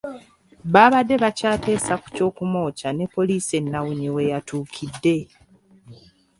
[0.73, 5.15] Baabadde bakyateesa ku ky’okumwokya ne poliisi ennawunyi we yatuukidde